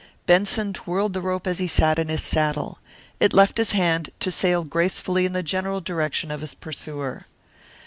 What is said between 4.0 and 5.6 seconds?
to sail gracefully in the